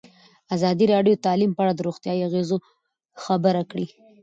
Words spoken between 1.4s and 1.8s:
په اړه د